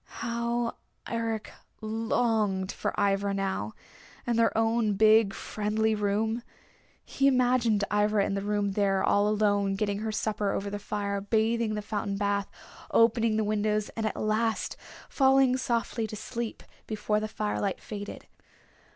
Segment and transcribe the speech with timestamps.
[0.17, 0.77] How
[1.07, 3.73] Eric longed for Ivra now,
[4.25, 6.41] and their own big friendly room.
[7.05, 11.21] He imagined Ivra in the room there all alone getting her supper over the fire,
[11.21, 12.49] bathing in the fountain bath,
[12.89, 14.75] opening the windows, and at last
[15.07, 18.25] falling softly to sleep before the firelight faded.